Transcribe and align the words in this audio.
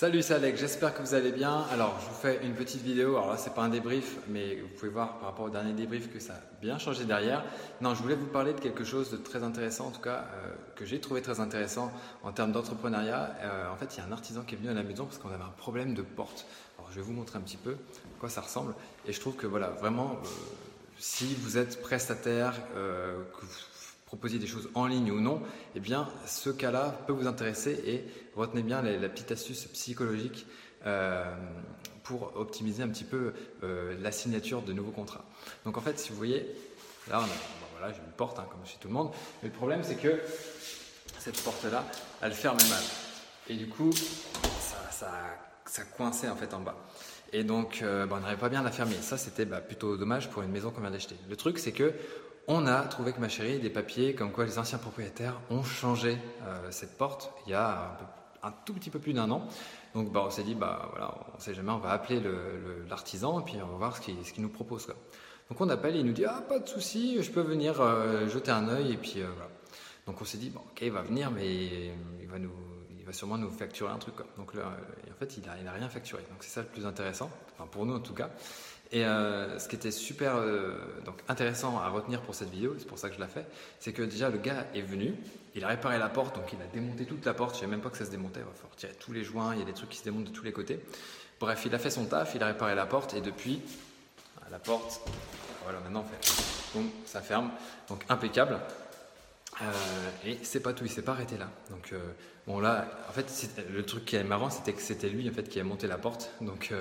Salut, 0.00 0.22
c'est 0.22 0.32
Alex, 0.32 0.58
j'espère 0.58 0.94
que 0.94 1.02
vous 1.02 1.12
allez 1.12 1.30
bien. 1.30 1.66
Alors, 1.70 1.94
je 2.00 2.06
vous 2.06 2.14
fais 2.14 2.40
une 2.42 2.54
petite 2.54 2.80
vidéo. 2.80 3.18
Alors 3.18 3.32
là, 3.32 3.36
c'est 3.36 3.52
pas 3.52 3.60
un 3.60 3.68
débrief, 3.68 4.16
mais 4.28 4.56
vous 4.56 4.68
pouvez 4.68 4.90
voir 4.90 5.18
par 5.18 5.28
rapport 5.28 5.44
au 5.44 5.50
dernier 5.50 5.74
débrief 5.74 6.10
que 6.10 6.18
ça 6.18 6.32
a 6.32 6.40
bien 6.62 6.78
changé 6.78 7.04
derrière. 7.04 7.44
Non, 7.82 7.94
je 7.94 8.00
voulais 8.00 8.14
vous 8.14 8.28
parler 8.28 8.54
de 8.54 8.60
quelque 8.60 8.82
chose 8.82 9.10
de 9.10 9.18
très 9.18 9.42
intéressant, 9.42 9.88
en 9.88 9.90
tout 9.90 10.00
cas, 10.00 10.24
euh, 10.32 10.54
que 10.74 10.86
j'ai 10.86 11.00
trouvé 11.00 11.20
très 11.20 11.38
intéressant 11.38 11.92
en 12.22 12.32
termes 12.32 12.50
d'entrepreneuriat. 12.50 13.36
Euh, 13.42 13.70
en 13.70 13.76
fait, 13.76 13.94
il 13.94 13.98
y 13.98 14.00
a 14.00 14.06
un 14.06 14.12
artisan 14.12 14.40
qui 14.40 14.54
est 14.54 14.58
venu 14.58 14.70
à 14.70 14.72
la 14.72 14.84
maison 14.84 15.04
parce 15.04 15.18
qu'on 15.18 15.28
avait 15.28 15.44
un 15.44 15.54
problème 15.58 15.92
de 15.92 16.00
porte. 16.00 16.46
Alors, 16.78 16.90
je 16.90 16.96
vais 16.96 17.02
vous 17.02 17.12
montrer 17.12 17.36
un 17.36 17.42
petit 17.42 17.58
peu 17.58 17.72
à 17.72 18.20
quoi 18.20 18.30
ça 18.30 18.40
ressemble. 18.40 18.74
Et 19.06 19.12
je 19.12 19.20
trouve 19.20 19.36
que, 19.36 19.46
voilà, 19.46 19.68
vraiment, 19.68 20.12
euh, 20.12 20.28
si 20.98 21.34
vous 21.34 21.58
êtes 21.58 21.82
prestataire, 21.82 22.54
que 22.74 23.44
vous 23.44 23.58
proposiez 24.10 24.40
des 24.40 24.48
choses 24.48 24.68
en 24.74 24.86
ligne 24.86 25.12
ou 25.12 25.20
non, 25.20 25.40
eh 25.76 25.78
bien, 25.78 26.08
ce 26.26 26.50
cas-là 26.50 26.98
peut 27.06 27.12
vous 27.12 27.28
intéresser 27.28 27.80
et 27.86 28.04
retenez 28.34 28.64
bien 28.64 28.82
la, 28.82 29.08
petite 29.08 29.30
astuce 29.30 29.66
psychologique 29.66 30.46
euh, 30.84 31.32
pour 32.02 32.32
optimiser 32.34 32.82
un 32.82 32.88
petit 32.88 33.04
peu 33.04 33.32
euh, 33.62 33.96
la 34.02 34.10
signature 34.10 34.62
de 34.62 34.72
nouveaux 34.72 34.90
contrats. 34.90 35.24
Donc, 35.64 35.78
en 35.78 35.80
fait, 35.80 35.96
si 35.96 36.10
vous 36.10 36.16
voyez, 36.16 36.44
là, 37.08 37.20
on 37.20 37.22
a, 37.22 37.78
voilà, 37.78 37.94
j'ai 37.94 38.00
une 38.04 38.12
porte, 38.12 38.40
hein, 38.40 38.48
comme 38.50 38.66
chez 38.66 38.78
tout 38.80 38.88
le 38.88 38.94
monde, 38.94 39.12
mais 39.44 39.48
le 39.48 39.54
problème, 39.54 39.84
c'est 39.84 39.94
que 39.94 40.20
cette 41.20 41.40
porte-là, 41.44 41.84
elle 42.20 42.32
ferme 42.32 42.58
mal. 42.68 42.82
Et 43.48 43.54
du 43.54 43.68
coup, 43.68 43.92
ça, 43.92 44.90
ça, 44.90 45.12
ça 45.66 45.84
coinçait 45.84 46.28
en 46.28 46.34
fait 46.36 46.52
en 46.52 46.60
bas. 46.62 46.76
Et 47.32 47.44
donc, 47.44 47.80
euh, 47.82 48.06
bah, 48.06 48.16
on 48.18 48.20
n'arrivait 48.20 48.40
pas 48.40 48.48
bien 48.48 48.60
à 48.60 48.64
la 48.64 48.72
fermer. 48.72 48.94
Ça, 48.94 49.16
c'était 49.16 49.44
bah, 49.44 49.60
plutôt 49.60 49.96
dommage 49.96 50.30
pour 50.30 50.42
une 50.42 50.50
maison 50.50 50.70
qu'on 50.70 50.80
vient 50.80 50.90
d'acheter. 50.90 51.16
Le 51.28 51.36
truc, 51.36 51.58
c'est 51.58 51.72
que 51.72 51.92
on 52.48 52.66
a 52.66 52.80
trouvé 52.82 53.12
que 53.12 53.20
ma 53.20 53.28
chérie 53.28 53.60
des 53.60 53.70
papiers 53.70 54.14
comme 54.14 54.32
quoi 54.32 54.44
les 54.44 54.58
anciens 54.58 54.78
propriétaires 54.78 55.40
ont 55.50 55.62
changé 55.62 56.18
euh, 56.42 56.70
cette 56.70 56.96
porte 56.98 57.30
il 57.46 57.50
y 57.52 57.54
a 57.54 57.96
un, 58.42 58.52
tout 58.64 58.72
petit 58.72 58.90
peu 58.90 58.98
plus 58.98 59.12
d'un 59.12 59.30
an. 59.30 59.46
Donc 59.94 60.10
bah, 60.10 60.24
on 60.26 60.30
s'est 60.30 60.42
dit, 60.42 60.54
bah, 60.54 60.88
voilà, 60.90 61.14
on 61.36 61.38
sait 61.38 61.54
jamais, 61.54 61.70
on 61.70 61.78
va 61.78 61.90
appeler 61.90 62.20
l'artisan 62.88 63.40
et 63.40 63.44
puis 63.44 63.56
on 63.62 63.66
va 63.68 63.76
voir 63.76 63.96
ce 63.96 64.00
qu'il 64.00 64.42
nous 64.42 64.48
propose. 64.48 64.88
Donc 65.50 65.60
on 65.60 65.68
appelle 65.68 65.96
et 65.96 65.98
il 65.98 66.06
nous 66.06 66.12
dit, 66.12 66.24
ah 66.24 66.42
pas 66.48 66.60
de 66.60 66.68
souci, 66.68 67.22
je 67.22 67.30
peux 67.30 67.40
venir 67.40 67.80
euh, 67.80 68.28
jeter 68.28 68.52
un 68.52 68.68
œil 68.68 68.92
et 68.92 68.96
puis 68.96 69.14
euh, 69.16 69.26
voilà. 69.34 69.50
Donc 70.06 70.20
on 70.22 70.24
s'est 70.24 70.38
dit, 70.38 70.50
bon 70.50 70.60
ok, 70.60 70.80
il 70.82 70.92
va 70.92 71.02
venir 71.02 71.30
mais 71.30 71.92
il 72.20 72.28
va, 72.28 72.38
nous, 72.38 72.50
sûrement 73.12 73.38
nous 73.38 73.50
facturer 73.50 73.90
un 73.90 73.98
truc. 73.98 74.14
Donc 74.36 74.52
en 74.54 75.18
fait, 75.18 75.36
il 75.36 75.64
n'a 75.64 75.72
rien 75.72 75.88
facturé. 75.88 76.22
Donc 76.30 76.38
c'est 76.40 76.50
ça 76.50 76.62
le 76.62 76.68
plus 76.68 76.86
intéressant, 76.86 77.30
enfin 77.54 77.68
pour 77.70 77.86
nous 77.86 77.94
en 77.94 78.00
tout 78.00 78.14
cas. 78.14 78.30
Et 78.92 79.04
euh, 79.04 79.58
ce 79.60 79.68
qui 79.68 79.76
était 79.76 79.92
super 79.92 80.36
euh, 80.36 80.74
donc 81.04 81.22
intéressant 81.28 81.78
à 81.78 81.88
retenir 81.88 82.22
pour 82.22 82.34
cette 82.34 82.50
vidéo, 82.50 82.74
c'est 82.76 82.88
pour 82.88 82.98
ça 82.98 83.08
que 83.08 83.14
je 83.14 83.20
la 83.20 83.28
fais, 83.28 83.44
c'est 83.78 83.92
que 83.92 84.02
déjà 84.02 84.30
le 84.30 84.38
gars 84.38 84.66
est 84.74 84.82
venu, 84.82 85.14
il 85.54 85.64
a 85.64 85.68
réparé 85.68 85.98
la 85.98 86.08
porte, 86.08 86.34
donc 86.34 86.52
il 86.52 86.60
a 86.60 86.66
démonté 86.66 87.06
toute 87.06 87.24
la 87.24 87.32
porte, 87.32 87.50
je 87.50 87.56
ne 87.56 87.60
savais 87.60 87.70
même 87.70 87.82
pas 87.82 87.90
que 87.90 87.98
ça 87.98 88.04
se 88.04 88.10
démontait, 88.10 88.40
il 88.40 88.46
va 88.46 88.52
falloir 88.52 88.98
tous 88.98 89.12
les 89.12 89.22
joints, 89.22 89.54
il 89.54 89.60
y 89.60 89.62
a 89.62 89.64
des 89.64 89.74
trucs 89.74 89.90
qui 89.90 89.98
se 89.98 90.04
démontent 90.04 90.24
de 90.24 90.32
tous 90.32 90.44
les 90.44 90.52
côtés. 90.52 90.80
Bref, 91.38 91.62
il 91.66 91.74
a 91.74 91.78
fait 91.78 91.90
son 91.90 92.06
taf, 92.06 92.34
il 92.34 92.42
a 92.42 92.46
réparé 92.46 92.74
la 92.74 92.84
porte 92.84 93.14
et 93.14 93.20
depuis, 93.20 93.62
la 94.50 94.58
porte, 94.58 95.00
voilà 95.62 95.78
maintenant 95.78 96.04
on 96.04 96.26
fait, 96.26 96.76
donc 96.76 96.90
ça 97.06 97.20
ferme, 97.20 97.52
donc 97.88 98.04
impeccable. 98.08 98.58
Euh, 99.62 99.66
et 100.24 100.38
c'est 100.42 100.60
pas 100.60 100.72
tout, 100.72 100.84
il 100.84 100.90
s'est 100.90 101.02
pas 101.02 101.12
arrêté 101.12 101.36
là. 101.36 101.50
Donc 101.70 101.92
bon 102.46 102.60
là, 102.60 102.88
en 103.08 103.12
fait, 103.12 103.26
le 103.72 103.84
truc 103.84 104.04
qui 104.04 104.16
est 104.16 104.24
marrant, 104.24 104.50
c'était 104.50 104.72
que 104.72 104.82
c'était 104.82 105.08
lui 105.08 105.28
en 105.28 105.32
fait 105.32 105.48
qui 105.48 105.60
a 105.60 105.64
monté 105.64 105.86
la 105.86 105.98
porte. 105.98 106.30
Donc 106.40 106.72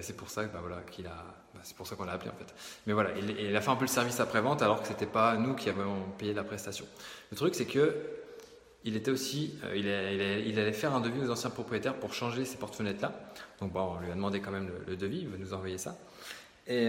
c'est 0.00 0.16
pour 0.16 0.30
ça, 0.30 0.44
bah, 0.44 0.60
voilà, 0.60 0.82
bah, 1.04 1.60
c'est 1.62 1.76
pour 1.76 1.86
ça 1.86 1.96
qu'on 1.96 2.04
l'a 2.04 2.12
appelé 2.12 2.30
en 2.30 2.38
fait. 2.38 2.54
Mais 2.86 2.92
voilà, 2.92 3.10
il, 3.18 3.54
a 3.54 3.60
fait 3.60 3.70
un 3.70 3.76
peu 3.76 3.84
le 3.84 3.88
service 3.88 4.20
après 4.20 4.40
vente 4.40 4.62
alors 4.62 4.80
que 4.82 4.88
c'était 4.88 5.06
pas 5.06 5.36
nous 5.36 5.54
qui 5.54 5.68
avions 5.68 6.02
payé 6.18 6.32
la 6.32 6.44
prestation. 6.44 6.86
Le 7.30 7.36
truc 7.36 7.54
c'est 7.54 7.66
que 7.66 7.94
il 8.84 8.96
était 8.96 9.10
aussi, 9.10 9.58
il, 9.74 9.88
allait 9.88 10.72
faire 10.72 10.94
un 10.94 11.00
devis 11.00 11.20
aux 11.20 11.30
anciens 11.30 11.50
propriétaires 11.50 11.94
pour 11.94 12.14
changer 12.14 12.46
ces 12.46 12.56
portes-fenêtres 12.56 13.02
là. 13.02 13.12
Donc 13.60 13.72
bon, 13.72 13.96
on 13.96 14.00
lui 14.00 14.10
a 14.10 14.14
demandé 14.14 14.40
quand 14.40 14.50
même 14.50 14.70
le, 14.86 14.96
devis, 14.96 15.20
il 15.20 15.28
va 15.28 15.36
nous 15.36 15.52
envoyer 15.52 15.76
ça. 15.76 15.98
Et 16.66 16.88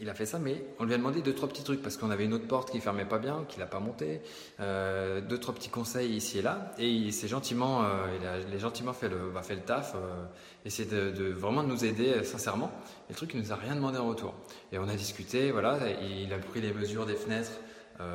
il 0.00 0.10
a 0.10 0.14
fait 0.14 0.26
ça, 0.26 0.38
mais 0.38 0.64
on 0.78 0.84
lui 0.84 0.94
a 0.94 0.96
demandé 0.96 1.22
deux, 1.22 1.34
trois 1.34 1.48
petits 1.48 1.62
trucs 1.62 1.80
parce 1.82 1.96
qu'on 1.96 2.10
avait 2.10 2.24
une 2.24 2.34
autre 2.34 2.46
porte 2.46 2.70
qui 2.70 2.80
fermait 2.80 3.04
pas 3.04 3.18
bien, 3.18 3.44
qu'il 3.48 3.60
n'a 3.60 3.66
pas 3.66 3.80
monté, 3.80 4.20
euh, 4.60 5.20
deux, 5.20 5.38
trois 5.38 5.54
petits 5.54 5.68
conseils 5.68 6.12
ici 6.12 6.38
et 6.38 6.42
là. 6.42 6.72
Et 6.78 6.88
il 6.90 7.12
s'est 7.12 7.28
gentiment, 7.28 7.84
euh, 7.84 8.06
il, 8.20 8.54
a, 8.54 8.58
gentiment 8.58 8.92
fait 8.92 9.08
le, 9.08 9.30
bah, 9.32 9.42
fait 9.42 9.54
le 9.54 9.60
taf, 9.60 9.94
euh, 9.94 10.24
essayer 10.64 10.88
de, 10.88 11.10
de, 11.10 11.30
vraiment 11.30 11.62
nous 11.62 11.84
aider 11.84 12.08
euh, 12.08 12.22
sincèrement. 12.24 12.72
Et 13.08 13.12
le 13.12 13.16
truc, 13.16 13.30
il 13.34 13.40
nous 13.40 13.52
a 13.52 13.56
rien 13.56 13.76
demandé 13.76 13.98
en 13.98 14.08
retour. 14.08 14.34
Et 14.72 14.78
on 14.78 14.88
a 14.88 14.94
discuté, 14.94 15.52
voilà, 15.52 15.78
il 16.02 16.32
a 16.32 16.38
pris 16.38 16.60
les 16.60 16.72
mesures 16.72 17.06
des 17.06 17.16
fenêtres 17.16 17.52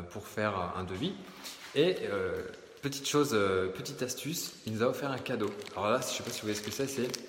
pour 0.10 0.28
faire 0.28 0.74
un 0.76 0.84
devis. 0.84 1.14
Et 1.74 1.96
petite 2.82 3.08
chose, 3.08 3.30
petite 3.74 4.02
astuce, 4.02 4.56
il 4.66 4.74
nous 4.74 4.84
a 4.84 4.88
offert 4.88 5.12
un 5.12 5.18
cadeau. 5.18 5.50
Alors 5.72 5.90
là, 5.90 6.02
je 6.02 6.08
sais 6.08 6.24
pas 6.24 6.32
si 6.32 6.42
vous 6.42 6.48
voyez 6.48 6.56
ce 6.56 6.62
que 6.62 6.72
c'est, 6.72 6.88
c'est 6.88 7.29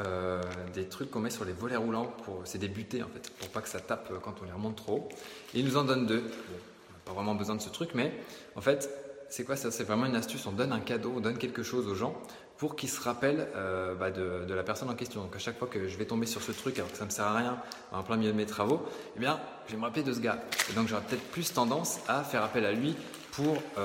euh, 0.00 0.40
des 0.74 0.84
trucs 0.84 1.10
qu'on 1.10 1.20
met 1.20 1.30
sur 1.30 1.44
les 1.44 1.52
volets 1.52 1.76
roulants, 1.76 2.12
pour, 2.24 2.42
c'est 2.44 2.58
des 2.58 2.68
butées 2.68 3.02
en 3.02 3.08
fait, 3.08 3.30
pour 3.38 3.48
pas 3.48 3.60
que 3.60 3.68
ça 3.68 3.80
tape 3.80 4.12
quand 4.22 4.34
on 4.42 4.44
les 4.44 4.52
remonte 4.52 4.76
trop. 4.76 5.08
Et 5.54 5.60
il 5.60 5.64
nous 5.64 5.76
en 5.76 5.84
donne 5.84 6.06
deux. 6.06 6.22
on 6.22 6.92
n'a 6.92 6.98
pas 7.04 7.12
vraiment 7.12 7.34
besoin 7.34 7.56
de 7.56 7.62
ce 7.62 7.70
truc, 7.70 7.90
mais 7.94 8.12
en 8.56 8.60
fait, 8.60 8.88
c'est 9.28 9.44
quoi 9.44 9.56
ça? 9.56 9.70
C'est 9.70 9.84
vraiment 9.84 10.06
une 10.06 10.16
astuce. 10.16 10.46
On 10.46 10.52
donne 10.52 10.72
un 10.72 10.80
cadeau, 10.80 11.12
on 11.16 11.20
donne 11.20 11.38
quelque 11.38 11.62
chose 11.62 11.86
aux 11.86 11.94
gens 11.94 12.14
pour 12.56 12.74
qu'ils 12.74 12.88
se 12.88 13.00
rappellent 13.00 13.48
euh, 13.54 13.94
bah, 13.94 14.10
de, 14.10 14.44
de, 14.46 14.54
la 14.54 14.64
personne 14.64 14.90
en 14.90 14.94
question. 14.94 15.22
Donc 15.22 15.36
à 15.36 15.38
chaque 15.38 15.58
fois 15.58 15.68
que 15.68 15.86
je 15.86 15.96
vais 15.96 16.06
tomber 16.06 16.26
sur 16.26 16.42
ce 16.42 16.52
truc 16.52 16.78
alors 16.78 16.90
que 16.90 16.96
ça 16.96 17.04
ne 17.04 17.10
me 17.10 17.12
sert 17.12 17.24
à 17.24 17.36
rien 17.36 17.58
en 17.92 18.02
plein 18.02 18.16
milieu 18.16 18.32
de 18.32 18.36
mes 18.36 18.46
travaux, 18.46 18.84
eh 19.16 19.20
bien, 19.20 19.38
je 19.66 19.72
vais 19.72 19.78
me 19.78 19.84
rappeler 19.84 20.02
de 20.02 20.12
ce 20.12 20.20
gars. 20.20 20.40
Et 20.70 20.72
donc 20.74 20.88
j'aurai 20.88 21.02
peut-être 21.02 21.22
plus 21.30 21.52
tendance 21.52 22.00
à 22.08 22.24
faire 22.24 22.42
appel 22.42 22.64
à 22.64 22.72
lui 22.72 22.96
pour, 23.38 23.62
euh, 23.78 23.84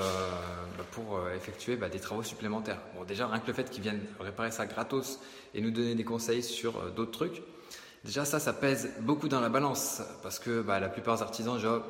bah, 0.76 0.84
euh, 0.98 1.36
effectuer 1.36 1.76
bah, 1.76 1.88
des 1.88 2.00
travaux 2.00 2.24
supplémentaires. 2.24 2.80
Bon, 2.96 3.04
déjà, 3.04 3.28
rien 3.28 3.38
que 3.38 3.46
le 3.46 3.52
fait 3.52 3.70
qu'ils 3.70 3.84
viennent 3.84 4.04
réparer 4.18 4.50
ça 4.50 4.66
gratos 4.66 5.20
et 5.54 5.60
nous 5.60 5.70
donner 5.70 5.94
des 5.94 6.02
conseils 6.02 6.42
sur 6.42 6.76
euh, 6.76 6.90
d'autres 6.90 7.12
trucs, 7.12 7.40
déjà 8.04 8.24
ça, 8.24 8.40
ça 8.40 8.52
pèse 8.52 8.90
beaucoup 9.00 9.28
dans 9.28 9.40
la 9.40 9.50
balance 9.50 10.02
parce 10.24 10.40
que 10.40 10.60
bah, 10.60 10.80
la 10.80 10.88
plupart 10.88 11.18
des 11.18 11.22
artisans 11.22 11.54
déjà, 11.54 11.80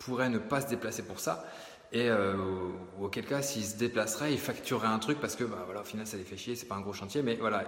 pourraient 0.00 0.28
ne 0.28 0.38
pas 0.38 0.60
se 0.60 0.66
déplacer 0.66 1.02
pour 1.02 1.20
ça. 1.20 1.44
Et 1.92 2.10
ou 2.10 3.04
auquel 3.04 3.24
cas, 3.24 3.40
s'ils 3.40 3.64
se 3.64 3.76
déplaceraient, 3.76 4.32
ils 4.32 4.40
factureraient 4.40 4.88
un 4.88 4.98
truc 4.98 5.20
parce 5.20 5.36
que 5.36 5.44
voilà, 5.44 5.82
au 5.82 5.84
final, 5.84 6.08
ça 6.08 6.16
les 6.16 6.24
fait 6.24 6.36
chier, 6.36 6.56
c'est 6.56 6.66
pas 6.66 6.74
un 6.74 6.80
gros 6.80 6.92
chantier. 6.92 7.22
Mais 7.22 7.36
voilà, 7.36 7.62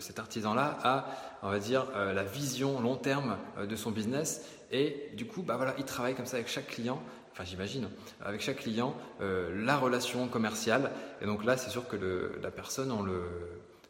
cet 0.00 0.18
artisan-là 0.18 0.76
a, 0.82 1.06
on 1.44 1.50
va 1.50 1.60
dire, 1.60 1.86
la 1.94 2.24
vision 2.24 2.80
long 2.80 2.96
terme 2.96 3.36
de 3.64 3.76
son 3.76 3.92
business. 3.92 4.42
Et 4.70 5.10
du 5.14 5.26
coup, 5.26 5.42
bah, 5.42 5.56
voilà, 5.56 5.74
comme 6.14 6.26
ça 6.26 6.36
avec 6.36 6.48
chaque 6.48 6.68
client 6.68 7.02
enfin 7.32 7.44
j'imagine, 7.44 7.88
avec 8.22 8.40
chaque 8.40 8.58
client, 8.58 8.94
euh, 9.20 9.64
la 9.64 9.76
relation 9.76 10.28
commerciale. 10.28 10.90
Et 11.22 11.26
donc 11.26 11.44
là, 11.44 11.56
c'est 11.56 11.70
sûr 11.70 11.86
que 11.88 12.38
la 12.42 12.50
personne, 12.50 12.90
on 12.90 13.02
le, 13.02 13.22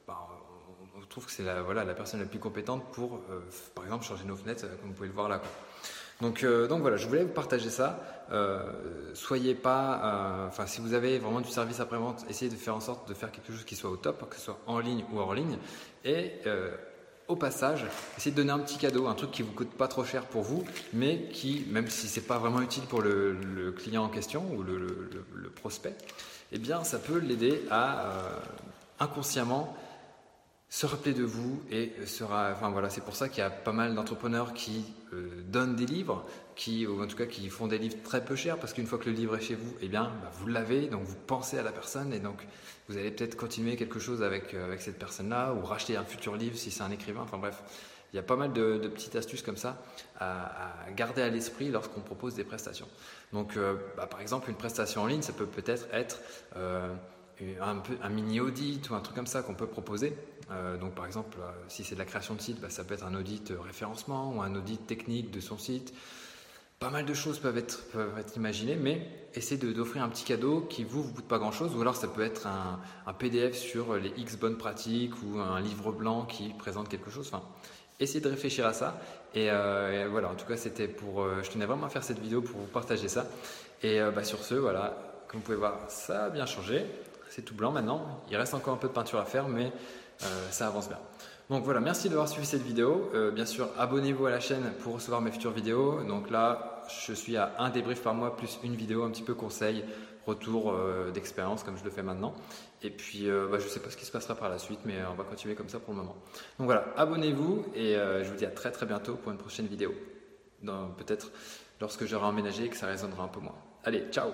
bah, 0.06 0.28
trouve 1.08 1.26
que 1.26 1.32
c'est 1.32 1.42
la, 1.42 1.62
voilà, 1.62 1.84
la 1.84 1.94
personne 1.94 2.20
la 2.20 2.26
plus 2.26 2.38
compétente 2.38 2.84
pour, 2.92 3.20
euh, 3.30 3.40
par 3.74 3.84
exemple, 3.84 4.04
changer 4.04 4.24
nos 4.24 4.36
fenêtres, 4.36 4.64
euh, 4.64 4.76
comme 4.80 4.90
vous 4.90 4.94
pouvez 4.94 5.08
le 5.08 5.14
voir 5.14 5.28
là. 5.28 5.40
Donc, 6.20 6.44
donc 6.44 6.82
voilà, 6.82 6.98
je 6.98 7.06
voulais 7.08 7.24
vous 7.24 7.32
partager 7.32 7.70
ça. 7.70 7.98
soyez 9.14 9.54
pas, 9.54 10.46
enfin 10.48 10.66
si 10.66 10.82
vous 10.82 10.92
avez 10.92 11.18
vraiment 11.18 11.40
du 11.40 11.48
service 11.48 11.80
après-vente, 11.80 12.26
essayez 12.28 12.50
de 12.50 12.56
faire 12.56 12.76
en 12.76 12.80
sorte 12.80 13.08
de 13.08 13.14
faire 13.14 13.32
quelque 13.32 13.50
chose 13.50 13.64
qui 13.64 13.74
soit 13.74 13.88
au 13.88 13.96
top, 13.96 14.28
que 14.28 14.36
ce 14.36 14.42
soit 14.42 14.58
en 14.66 14.80
ligne 14.80 15.02
ou 15.10 15.18
hors 15.18 15.32
ligne. 15.32 15.56
Et 16.04 16.32
au 17.30 17.36
passage, 17.36 17.86
essayez 18.16 18.32
de 18.32 18.36
donner 18.36 18.50
un 18.50 18.58
petit 18.58 18.76
cadeau, 18.76 19.06
un 19.06 19.14
truc 19.14 19.30
qui 19.30 19.42
vous 19.42 19.52
coûte 19.52 19.70
pas 19.70 19.86
trop 19.86 20.04
cher 20.04 20.24
pour 20.24 20.42
vous, 20.42 20.64
mais 20.92 21.28
qui, 21.32 21.64
même 21.70 21.88
si 21.88 22.08
c'est 22.08 22.26
pas 22.26 22.38
vraiment 22.38 22.60
utile 22.60 22.82
pour 22.84 23.00
le, 23.00 23.72
client 23.76 24.04
en 24.04 24.08
question 24.08 24.44
ou 24.52 24.62
le, 24.62 25.50
prospect, 25.54 25.94
eh 26.52 26.58
bien, 26.58 26.82
ça 26.84 26.98
peut 26.98 27.18
l'aider 27.18 27.62
à 27.70 28.06
euh, 28.06 28.38
inconsciemment 28.98 29.76
se 30.72 30.86
rappeler 30.86 31.12
de 31.14 31.24
vous 31.24 31.60
et 31.68 31.92
sera, 32.06 32.52
enfin 32.52 32.70
voilà, 32.70 32.90
c'est 32.90 33.00
pour 33.00 33.16
ça 33.16 33.28
qu'il 33.28 33.38
y 33.38 33.46
a 33.46 33.50
pas 33.50 33.72
mal 33.72 33.96
d'entrepreneurs 33.96 34.54
qui 34.54 34.84
euh, 35.12 35.28
donnent 35.48 35.74
des 35.74 35.84
livres, 35.84 36.24
qui, 36.54 36.86
ou 36.86 37.02
en 37.02 37.08
tout 37.08 37.16
cas 37.16 37.26
qui 37.26 37.48
font 37.50 37.66
des 37.66 37.76
livres 37.76 37.96
très 38.04 38.24
peu 38.24 38.36
chers, 38.36 38.56
parce 38.56 38.72
qu'une 38.72 38.86
fois 38.86 39.00
que 39.00 39.06
le 39.06 39.16
livre 39.16 39.36
est 39.36 39.40
chez 39.40 39.56
vous, 39.56 39.74
eh 39.80 39.88
bien, 39.88 40.12
bah, 40.22 40.30
vous 40.32 40.46
l'avez, 40.46 40.86
donc 40.86 41.02
vous 41.02 41.16
pensez 41.26 41.58
à 41.58 41.64
la 41.64 41.72
personne, 41.72 42.12
et 42.12 42.20
donc 42.20 42.46
vous 42.88 42.96
allez 42.96 43.10
peut-être 43.10 43.36
continuer 43.36 43.74
quelque 43.74 43.98
chose 43.98 44.22
avec, 44.22 44.54
euh, 44.54 44.64
avec 44.64 44.80
cette 44.80 44.96
personne-là, 44.96 45.54
ou 45.54 45.66
racheter 45.66 45.96
un 45.96 46.04
futur 46.04 46.36
livre 46.36 46.56
si 46.56 46.70
c'est 46.70 46.84
un 46.84 46.92
écrivain, 46.92 47.22
enfin 47.22 47.38
bref. 47.38 47.60
Il 48.12 48.16
y 48.16 48.20
a 48.20 48.24
pas 48.24 48.36
mal 48.36 48.52
de, 48.52 48.78
petites 48.88 49.16
astuces 49.16 49.42
comme 49.42 49.56
ça 49.56 49.82
à, 50.18 50.72
garder 50.96 51.22
à 51.22 51.28
l'esprit 51.28 51.70
lorsqu'on 51.70 52.00
propose 52.00 52.34
des 52.34 52.42
prestations. 52.42 52.88
Donc, 53.32 53.56
euh, 53.56 53.74
bah, 53.96 54.06
par 54.06 54.20
exemple, 54.20 54.50
une 54.50 54.56
prestation 54.56 55.02
en 55.02 55.06
ligne, 55.06 55.22
ça 55.22 55.32
peut 55.32 55.46
peut-être 55.46 55.86
être, 55.92 56.20
un, 57.60 57.82
un, 58.02 58.08
mini 58.10 58.40
audit 58.40 58.90
ou 58.90 58.94
un 58.94 59.00
truc 59.00 59.16
comme 59.16 59.26
ça 59.26 59.42
qu'on 59.42 59.54
peut 59.54 59.66
proposer. 59.66 60.14
Euh, 60.50 60.76
donc 60.76 60.94
par 60.94 61.06
exemple, 61.06 61.38
euh, 61.40 61.50
si 61.68 61.84
c'est 61.84 61.94
de 61.94 62.00
la 62.00 62.04
création 62.04 62.34
de 62.34 62.40
site, 62.40 62.60
bah, 62.60 62.70
ça 62.70 62.84
peut 62.84 62.94
être 62.94 63.04
un 63.04 63.14
audit 63.14 63.52
référencement 63.64 64.32
ou 64.34 64.42
un 64.42 64.54
audit 64.54 64.84
technique 64.86 65.30
de 65.30 65.40
son 65.40 65.58
site. 65.58 65.94
Pas 66.78 66.90
mal 66.90 67.04
de 67.04 67.14
choses 67.14 67.38
peuvent 67.38 67.58
être, 67.58 67.82
peuvent 67.92 68.18
être 68.18 68.36
imaginées, 68.36 68.76
mais 68.76 69.06
essayez 69.34 69.60
d'offrir 69.60 70.02
un 70.02 70.08
petit 70.08 70.24
cadeau 70.24 70.62
qui 70.62 70.82
vous 70.82 71.02
vous 71.02 71.12
coûte 71.12 71.28
pas 71.28 71.38
grand 71.38 71.52
chose, 71.52 71.76
ou 71.76 71.80
alors 71.82 71.94
ça 71.94 72.08
peut 72.08 72.22
être 72.22 72.46
un, 72.46 73.12
PDF 73.12 73.54
sur 73.54 73.96
les 73.96 74.14
X 74.16 74.36
bonnes 74.36 74.56
pratiques 74.56 75.12
ou 75.22 75.40
un 75.40 75.60
livre 75.60 75.92
blanc 75.92 76.24
qui 76.24 76.48
présente 76.54 76.88
quelque 76.88 77.10
chose. 77.10 77.30
Enfin, 77.30 77.42
essayez 78.00 78.20
de 78.20 78.30
réfléchir 78.30 78.66
à 78.66 78.72
ça. 78.72 78.98
Et, 79.34 79.50
euh, 79.50 80.08
voilà, 80.10 80.30
en 80.30 80.34
tout 80.34 80.46
cas, 80.46 80.56
c'était 80.56 80.88
pour. 80.88 81.28
je 81.42 81.50
tenais 81.50 81.66
vraiment 81.66 81.86
à 81.86 81.90
faire 81.90 82.02
cette 82.02 82.18
vidéo 82.18 82.40
pour 82.40 82.58
vous 82.58 82.66
partager 82.66 83.08
ça. 83.08 83.26
Et 83.82 84.00
bah, 84.14 84.24
sur 84.24 84.42
ce, 84.42 84.54
voilà, 84.54 84.96
comme 85.28 85.40
vous 85.40 85.44
pouvez 85.44 85.58
voir, 85.58 85.80
ça 85.88 86.24
a 86.24 86.30
bien 86.30 86.46
changé 86.46 86.86
c'est 87.30 87.42
tout 87.42 87.54
blanc 87.54 87.70
maintenant. 87.70 88.22
Il 88.28 88.36
reste 88.36 88.54
encore 88.54 88.74
un 88.74 88.76
peu 88.76 88.88
de 88.88 88.92
peinture 88.92 89.20
à 89.20 89.24
faire, 89.24 89.48
mais 89.48 89.72
ça 90.50 90.66
avance 90.66 90.88
bien. 90.88 90.98
Donc 91.48 91.64
voilà, 91.64 91.80
merci 91.80 92.08
d'avoir 92.08 92.28
suivi 92.28 92.46
cette 92.46 92.62
vidéo. 92.62 93.10
bien 93.34 93.46
sûr, 93.46 93.68
abonnez-vous 93.78 94.26
à 94.26 94.30
la 94.30 94.40
chaîne 94.40 94.72
pour 94.82 94.94
recevoir 94.94 95.20
mes 95.20 95.32
futures 95.32 95.50
vidéos. 95.50 96.02
Donc 96.04 96.30
là, 96.30 96.82
je 97.06 97.12
suis 97.12 97.36
à 97.36 97.54
un 97.58 97.70
débrief 97.70 98.02
par 98.02 98.14
mois 98.14 98.36
plus 98.36 98.58
une 98.62 98.76
vidéo 98.76 99.02
un 99.02 99.10
petit 99.10 99.22
peu 99.22 99.34
conseil, 99.34 99.84
retour 100.26 100.74
d'expérience 101.12 101.64
comme 101.64 101.76
je 101.76 101.84
le 101.84 101.90
fais 101.90 102.02
maintenant. 102.02 102.34
Et 102.82 102.90
puis, 102.90 103.26
bah, 103.26 103.58
je 103.58 103.64
ne 103.64 103.68
sais 103.68 103.80
pas 103.80 103.90
ce 103.90 103.96
qui 103.96 104.06
se 104.06 104.12
passera 104.12 104.36
par 104.36 104.48
la 104.48 104.58
suite, 104.58 104.80
mais 104.84 104.98
on 105.10 105.14
va 105.14 105.24
continuer 105.24 105.56
comme 105.56 105.68
ça 105.68 105.80
pour 105.80 105.92
le 105.92 106.00
moment. 106.00 106.16
Donc 106.58 106.66
voilà, 106.66 106.84
abonnez-vous 106.96 107.66
et 107.74 107.94
je 107.94 108.30
vous 108.30 108.36
dis 108.36 108.46
à 108.46 108.50
très 108.50 108.70
très 108.70 108.86
bientôt 108.86 109.16
pour 109.16 109.32
une 109.32 109.38
prochaine 109.38 109.66
vidéo. 109.66 109.92
Peut-être 110.98 111.32
lorsque 111.80 112.06
j'aurai 112.06 112.26
emménagé 112.26 112.66
et 112.66 112.68
que 112.68 112.76
ça 112.76 112.86
résonnera 112.86 113.24
un 113.24 113.28
peu 113.28 113.40
moins. 113.40 113.56
Allez, 113.82 114.04
ciao 114.12 114.30